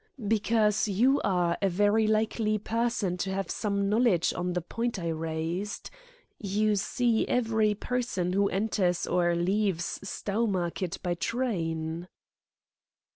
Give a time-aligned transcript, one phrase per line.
[0.27, 5.09] "Because you are a very likely person to have some knowledge on the point I
[5.09, 5.91] raised.
[6.39, 12.07] You see every person who enters or leaves Stowmarket by train."